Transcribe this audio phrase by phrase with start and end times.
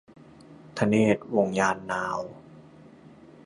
[0.77, 2.19] ธเนศ วงศ์ยานนาว